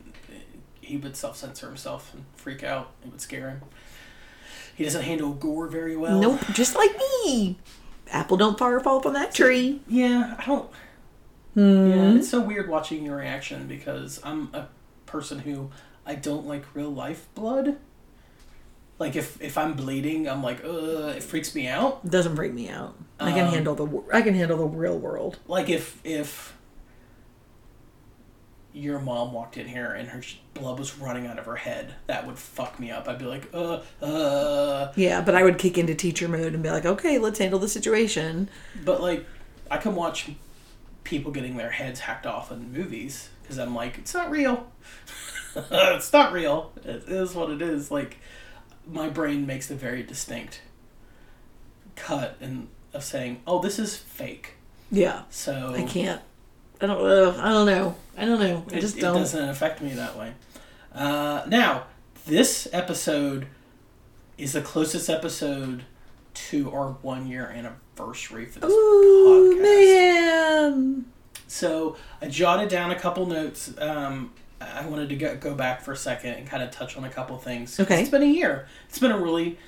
[0.80, 2.92] He would self censor himself and freak out.
[3.04, 3.62] It would scare him.
[4.74, 6.20] He doesn't handle gore very well.
[6.20, 6.90] Nope, just like
[7.24, 7.58] me.
[8.10, 9.80] Apple don't far fall from that tree.
[9.88, 10.70] Yeah, I don't.
[11.54, 11.90] Hmm.
[11.90, 14.68] Yeah, it's so weird watching your reaction because I'm a
[15.06, 15.70] person who
[16.06, 17.76] I don't like real life blood.
[18.98, 22.08] Like if if I'm bleeding, I'm like, uh, it freaks me out.
[22.08, 22.96] Doesn't freak me out.
[23.18, 25.38] I can Um, handle the I can handle the real world.
[25.46, 26.54] Like if if
[28.74, 30.22] your mom walked in here and her
[30.54, 33.08] blood was running out of her head, that would fuck me up.
[33.08, 34.92] I'd be like, uh, uh.
[34.96, 37.68] Yeah, but I would kick into teacher mode and be like, okay, let's handle the
[37.68, 38.48] situation.
[38.84, 39.26] But like,
[39.70, 40.30] I can watch
[41.04, 44.70] people getting their heads hacked off in movies because I'm like, it's not real.
[45.56, 46.72] it's not real.
[46.84, 47.90] It is what it is.
[47.90, 48.18] Like,
[48.86, 50.62] my brain makes a very distinct
[51.96, 54.54] cut and of saying, oh, this is fake.
[54.90, 56.20] Yeah, So I can't.
[56.82, 57.00] I don't.
[57.06, 57.94] Uh, I don't know.
[58.16, 58.64] I don't know.
[58.70, 59.16] I It, just it don't.
[59.16, 60.32] doesn't affect me that way.
[60.94, 61.84] Uh, now,
[62.26, 63.46] this episode
[64.36, 65.84] is the closest episode
[66.34, 69.62] to our one year anniversary for this Ooh podcast.
[69.62, 71.04] man.
[71.46, 73.72] So I jotted down a couple notes.
[73.78, 77.04] Um, I wanted to go, go back for a second and kind of touch on
[77.04, 77.78] a couple things.
[77.78, 78.00] Okay.
[78.00, 78.66] It's been a year.
[78.88, 79.58] It's been a really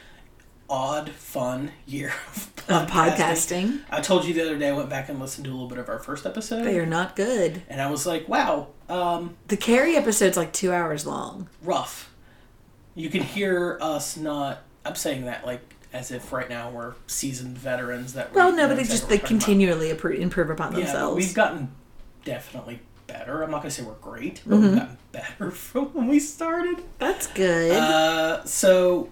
[0.70, 3.80] odd, fun year of Of podcasting.
[3.90, 5.78] I told you the other day I went back and listened to a little bit
[5.78, 6.64] of our first episode.
[6.64, 7.62] They are not good.
[7.68, 11.48] And I was like, wow, um, The Carrie episode's like two hours long.
[11.62, 12.10] rough.
[12.94, 14.62] You can hear us not.
[14.84, 15.60] I'm saying that like
[15.92, 18.30] as if right now we're seasoned veterans that.
[18.32, 19.28] we Well, no, but they just they we're about.
[19.28, 21.16] continually improve upon Yeah, themselves.
[21.16, 21.72] we've gotten
[22.24, 23.42] definitely better.
[23.42, 24.62] I'm not gonna say we're great, but Mm-hmm.
[24.68, 26.82] we've gotten better from when we started.
[26.98, 27.72] That's good.
[27.72, 29.08] Uh, so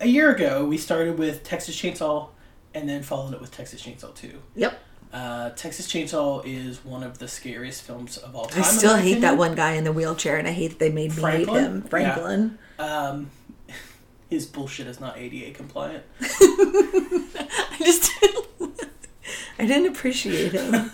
[0.00, 2.28] a year ago we started with Texas Chainsaw,
[2.74, 4.42] and then followed it with Texas Chainsaw Two.
[4.54, 4.80] yep.
[5.12, 8.62] Uh, Texas Chainsaw is one of the scariest films of all time.
[8.64, 11.10] I still hate that one guy in the wheelchair, and I hate that they made
[11.10, 11.54] me Franklin?
[11.54, 11.82] hate him.
[11.82, 11.88] Yeah.
[11.88, 12.58] Franklin.
[12.78, 13.30] Um,
[14.28, 16.04] his bullshit is not ADA compliant.
[16.20, 18.10] I just
[19.58, 20.90] I didn't appreciate him.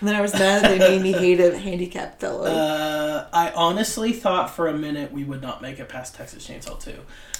[0.00, 2.44] And then I was mad that they made me hate a handicapped fellow.
[2.44, 6.80] Uh, I honestly thought for a minute we would not make it past Texas Chainsaw
[6.82, 6.94] 2.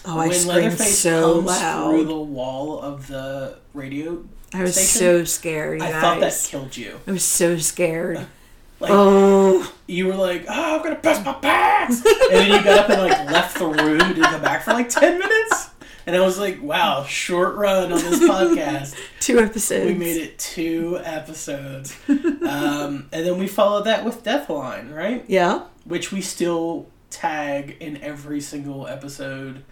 [0.06, 1.90] Oh, I screamed so comes loud.
[1.90, 5.82] through the wall of the radio I was station, so scared.
[5.82, 6.00] I guys.
[6.00, 6.98] thought that killed you.
[7.06, 8.26] I was so scared.
[8.80, 12.88] Like Oh, you were like, "Oh, I'm gonna piss my pants," and then you got
[12.88, 15.67] up and like left the room, didn't come back for like ten minutes,
[16.08, 19.84] and I was like, "Wow, short run on this podcast." two episodes.
[19.86, 25.22] We made it two episodes, um, and then we followed that with Deathline, right?
[25.28, 25.64] Yeah.
[25.84, 29.64] which we still tag in every single episode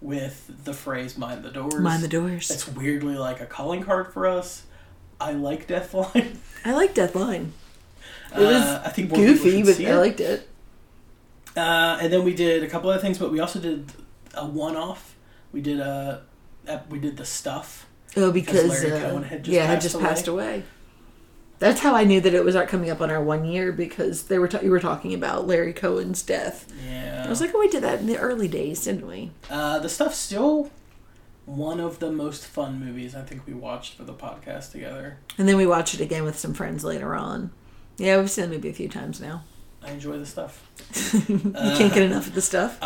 [0.00, 2.46] with the phrase "mind the doors." Mind the doors.
[2.48, 4.62] That's weirdly like a calling card for us.
[5.20, 6.36] I like Deathline.
[6.64, 7.50] I like Deathline.
[8.34, 10.48] It was Uh, I think goofy, but I liked it.
[11.56, 13.92] Uh, and then we did a couple other things, but we also did
[14.34, 15.13] a one-off.
[15.54, 16.22] We did a
[16.90, 17.86] we did the stuff.
[18.16, 20.04] Oh, because Larry uh, Cohen had just yeah, had passed just away.
[20.04, 20.62] passed away.
[21.60, 24.38] That's how I knew that it was coming up on our one year because they
[24.38, 26.70] were ta- you were talking about Larry Cohen's death.
[26.84, 29.30] Yeah, I was like, oh, we did that in the early days, didn't we?
[29.48, 30.70] uh, the stuff's still
[31.46, 35.18] one of the most fun movies I think we watched for the podcast together.
[35.38, 37.52] And then we watched it again with some friends later on.
[37.96, 39.44] Yeah, we've seen the movie a few times now.
[39.84, 40.70] I enjoy the stuff.
[41.28, 42.78] You can't get enough of the stuff.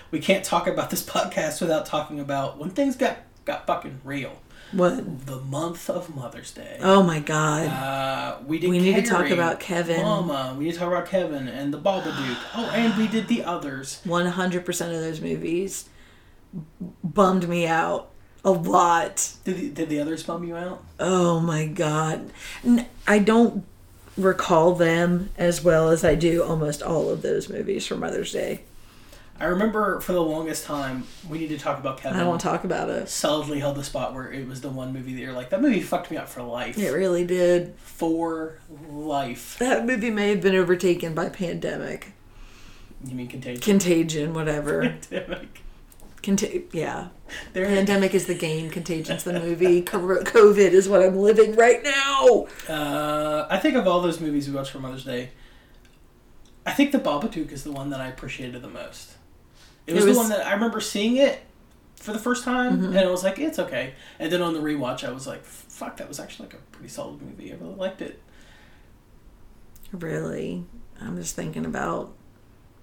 [0.10, 4.40] we can't talk about this podcast without talking about when things got got fucking real.
[4.72, 5.26] What?
[5.26, 6.78] The month of Mother's Day.
[6.80, 7.66] Oh my god.
[7.66, 8.70] Uh, we did.
[8.70, 10.02] We need to talk about Kevin.
[10.02, 10.54] Mama.
[10.58, 12.36] We need to talk about Kevin and the Babadook.
[12.54, 14.00] Oh, and we did the others.
[14.04, 15.88] One hundred percent of those movies
[17.02, 18.10] bummed me out.
[18.44, 19.34] A lot.
[19.44, 20.82] Did the, did the others bum you out?
[20.98, 22.32] Oh my god.
[23.06, 23.64] I don't
[24.16, 28.62] recall them as well as I do almost all of those movies for Mother's Day.
[29.40, 32.20] I remember for the longest time, we need to talk about Kevin.
[32.20, 33.08] I to talk about it.
[33.08, 35.80] Solidly held the spot where it was the one movie that you're like, that movie
[35.80, 36.78] fucked me up for life.
[36.78, 37.74] It really did.
[37.78, 38.58] For
[38.92, 39.58] life.
[39.58, 42.12] That movie may have been overtaken by pandemic,
[43.04, 43.62] You mean Contagion?
[43.62, 44.80] contagion, whatever.
[45.10, 45.62] Pandemic.
[46.22, 47.08] Conta- yeah.
[47.52, 49.82] There- Pandemic is the game, contagion's the movie.
[49.90, 52.46] Co- COVID is what I'm living right now.
[52.68, 55.30] Uh, I think of all those movies we watched for Mother's Day,
[56.64, 59.14] I think The Babadook is the one that I appreciated the most.
[59.86, 61.40] It was, It was- the one that I remember seeing it
[61.96, 62.86] for the first time, Mhm.
[62.88, 63.94] and I was like, it's okay.
[64.20, 66.88] And then on the rewatch, I was like, fuck, that was actually like a pretty
[66.88, 67.52] solid movie.
[67.52, 68.20] I really liked it.
[69.92, 70.64] Really.
[71.00, 72.12] I'm just thinking about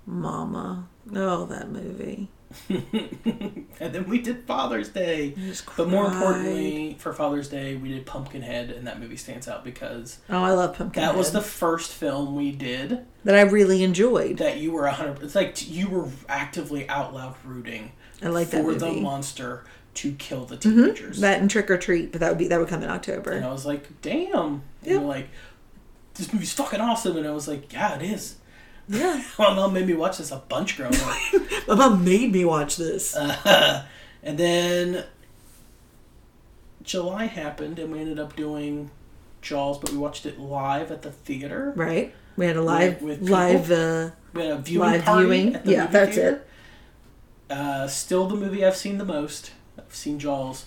[0.06, 0.88] Mama.
[1.16, 2.30] Oh, that movie.
[2.70, 5.36] and then we did Father's Day.
[5.78, 10.20] But more importantly, for Father's Day, we did Pumpkinhead, and that movie stands out because
[10.30, 11.10] Oh, I love Pumpkinhead.
[11.14, 14.38] that was the first film we did that I really enjoyed.
[14.38, 18.74] that you were 100 it's like you were actively out loud rooting I like for
[18.74, 20.62] the monster to kill the Mhm.
[20.62, 23.32] teenagers That and Trick or Treat, but that would be that would come in October.
[23.32, 25.30] and i was like damn and you're like
[26.16, 28.36] this movie's fucking awesome and i was like yeah it is
[28.90, 29.24] Yeah.
[29.40, 31.18] my mom made me watch this a bunch growing up
[31.68, 33.16] My mom made me watch this.
[33.16, 33.86] uh,
[34.24, 35.06] and then
[36.82, 38.90] july happened and we ended up doing
[39.42, 42.14] jaws but we watched it live at the theater right.
[42.36, 43.34] We had a live with people.
[43.36, 45.56] live uh we had a viewing live viewing.
[45.56, 46.46] at the Yeah, that's theater.
[47.50, 47.54] it.
[47.54, 49.52] Uh, still the movie I've seen the most.
[49.78, 50.66] I've seen Jaws.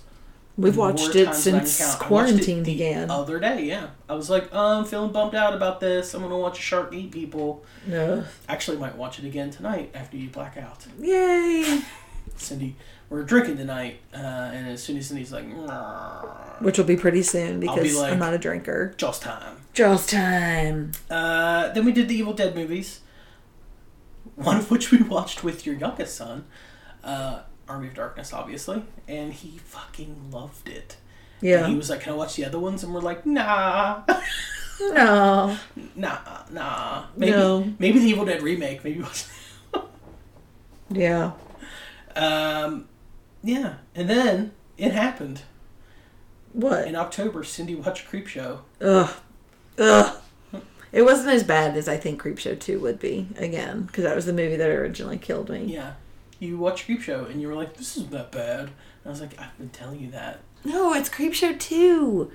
[0.56, 1.94] We've watched it times than I can since.
[1.94, 3.10] It quarantine the began.
[3.10, 3.90] Other day, yeah.
[4.08, 6.12] I was like, oh, I'm feeling bummed out about this.
[6.12, 7.64] I'm gonna watch a shark eat people.
[7.86, 8.24] No.
[8.48, 10.86] Actually, might watch it again tonight after you black out.
[11.00, 11.80] Yay.
[12.36, 12.76] Cindy,
[13.08, 15.44] we're drinking tonight, uh, and as soon as Cindy's like,
[16.60, 18.94] Which will be pretty soon I'll be because like- I'm not a drinker.
[18.96, 19.56] Jaws time.
[19.72, 20.92] Jaws time.
[21.10, 23.00] Uh, then we did the Evil Dead movies,
[24.36, 26.44] one of which we watched with your youngest son,
[27.04, 30.96] uh, Army of Darkness, obviously, and he fucking loved it.
[31.40, 31.58] Yeah.
[31.64, 34.02] And he was like, "Can I watch the other ones?" And we're like, "Nah,
[34.80, 35.56] No.
[35.96, 36.18] nah,
[36.50, 37.72] nah." Maybe, No.
[37.78, 38.84] maybe the Evil Dead remake.
[38.84, 39.04] Maybe.
[40.90, 41.32] Yeah.
[42.14, 42.86] Um,
[43.42, 45.42] yeah, and then it happened
[46.52, 46.86] What?
[46.86, 47.44] in October.
[47.44, 48.58] Cindy watched Creepshow.
[48.80, 49.10] Ugh.
[49.78, 50.16] Ugh.
[50.92, 54.26] It wasn't as bad as I think Creepshow 2 would be, again, because that was
[54.26, 55.64] the movie that originally killed me.
[55.64, 55.94] Yeah,
[56.42, 58.70] you watched Creepshow, and you were like, "This isn't that bad." And
[59.06, 62.30] I was like, "I've been telling you that." No, it's Creepshow 2.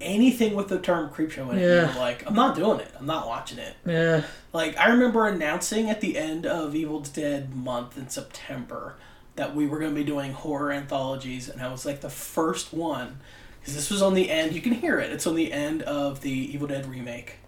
[0.00, 1.90] anything with the term creep show in it, Yeah.
[1.92, 2.88] you're like, I'm not doing it.
[3.00, 3.74] I'm not watching it.
[3.84, 4.22] Yeah.
[4.52, 8.94] Like, I remember announcing at the end of Evil Dead month in September
[9.34, 12.72] that we were going to be doing horror anthologies, and I was like the first
[12.72, 13.18] one,
[13.58, 16.20] because this was on the end, you can hear it, it's on the end of
[16.20, 17.38] the Evil Dead remake.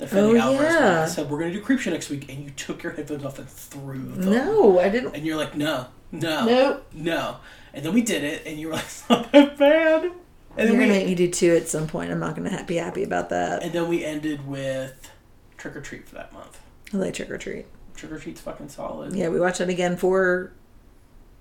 [0.00, 1.02] Oh, yeah.
[1.04, 3.24] I said, We're going to do creep show next week, and you took your headphones
[3.24, 4.30] off and threw them.
[4.30, 5.14] No, I didn't.
[5.14, 6.86] And you're like, No, no, Nope.
[6.92, 7.36] no.
[7.72, 10.04] And then we did it, and you were like, It's not that bad.
[10.04, 10.12] And
[10.56, 12.10] You're then gonna make me do two at some point.
[12.12, 13.62] I'm not going to be happy about that.
[13.62, 15.10] and then we ended with
[15.56, 16.60] Trick or Treat for that month.
[16.92, 17.66] I like Trick or Treat.
[17.96, 19.14] Trick or Treat's fucking solid.
[19.14, 20.52] Yeah, we watched it again for,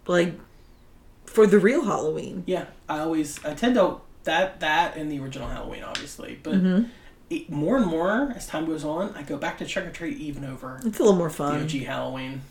[0.07, 0.33] like,
[1.25, 2.43] for the real Halloween.
[2.45, 6.89] Yeah, I always I tend to that that and the original Halloween obviously, but Mhm.
[7.29, 10.17] It, more and more as time goes on, I go back to Trick or Treat
[10.17, 11.65] even over It's a little more fun.
[11.67, 11.79] the.
[11.79, 12.41] OG Halloween.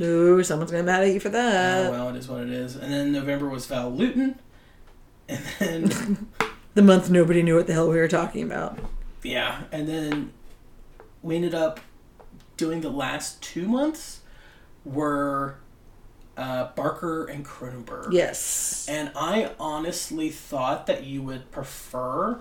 [0.00, 1.90] Ooh, someone's going to be mad at you for Oh that.
[1.90, 2.74] well, it is what it is.
[2.76, 4.38] And then November was Val Lewton,
[5.28, 6.28] and then
[6.74, 8.78] The month nobody knew what the hell we were talking about.
[9.22, 10.32] yeah, and then
[11.22, 11.80] we ended up
[12.56, 14.20] doing the last two months
[14.84, 15.56] were
[16.36, 18.12] uh, Barker and Cronenberg.
[18.12, 18.86] Yes.
[18.88, 22.40] And I honestly thought that you would prefer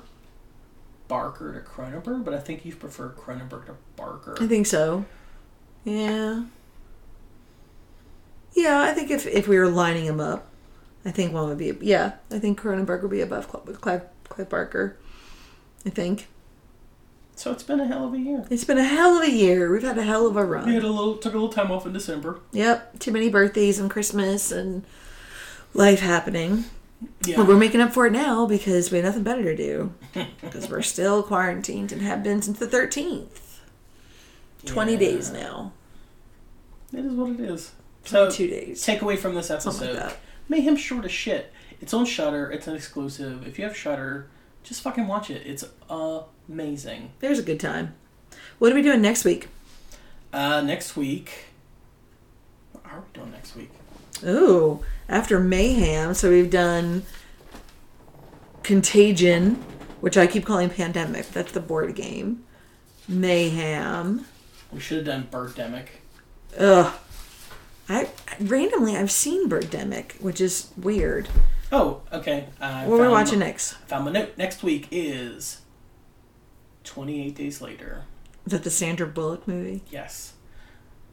[1.10, 4.38] Barker to Cronenberg, but I think you prefer Cronenberg to Barker.
[4.40, 5.04] I think so.
[5.84, 6.46] Yeah.
[8.54, 10.48] Yeah, I think if, if we were lining them up,
[11.04, 11.78] I think one would be.
[11.82, 14.98] Yeah, I think Cronenberg would be above Clive, Clive, Clive Barker.
[15.86, 16.28] I think.
[17.36, 18.46] So it's been a hell of a year.
[18.50, 19.72] It's been a hell of a year.
[19.72, 20.68] We've had a hell of a run.
[20.68, 22.40] We had a little took a little time off in December.
[22.52, 24.86] Yep, too many birthdays and Christmas and
[25.74, 26.66] life happening.
[27.26, 27.38] Yeah.
[27.38, 29.94] But we're making up for it now because we have nothing better to do.
[30.42, 33.60] Because we're still quarantined and have been since the 13th.
[34.66, 34.98] 20 Yeah.
[35.00, 35.72] days now.
[36.94, 37.72] It is what it is.
[38.04, 38.84] So two days.
[38.84, 40.18] Takeaway from this episode: like that.
[40.50, 41.54] Mayhem short as shit.
[41.82, 42.50] It's on Shudder.
[42.52, 43.46] It's an exclusive.
[43.48, 44.28] If you have Shudder,
[44.64, 45.46] just fucking watch it.
[45.46, 45.64] It's
[46.50, 47.12] amazing.
[47.20, 47.96] There's a good time.
[48.58, 49.48] What are we doing next week?
[50.34, 51.46] Uh, next week.
[52.72, 53.70] What are we doing next week?
[54.26, 57.04] Ooh, after Mayhem, so we've done
[58.64, 59.56] Contagion,
[60.02, 61.30] which I keep calling Pandemic.
[61.32, 62.44] That's the board game.
[63.08, 64.26] Mayhem.
[64.72, 65.88] We should have done Birdemic.
[66.58, 66.94] Ugh.
[67.88, 68.10] I
[68.40, 71.28] randomly I've seen Birdemic, which is weird.
[71.72, 72.48] Oh, okay.
[72.62, 73.74] I What are we found- watching next?
[73.74, 74.38] I found my note.
[74.38, 75.62] Next week is
[76.84, 78.04] 28 Days Later.
[78.46, 79.84] Is that the Sandra Bullock movie?
[79.90, 80.34] Yes.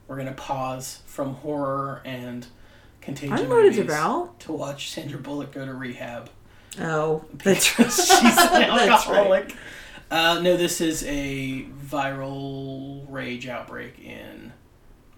[0.06, 2.46] We're going to pause from horror and
[3.06, 4.38] contagion I don't know movies about.
[4.40, 6.28] to watch Sandra Bullock go to rehab.
[6.78, 9.54] Oh, that's She's an alcoholic.
[10.10, 14.52] Uh, no, this is a viral rage outbreak in,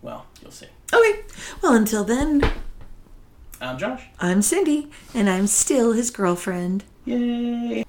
[0.00, 0.66] well, you'll see.
[0.92, 1.20] Okay.
[1.62, 2.50] Well, until then,
[3.60, 4.04] I'm Josh.
[4.20, 6.84] I'm Cindy, and I'm still his girlfriend.
[7.04, 7.84] Yay.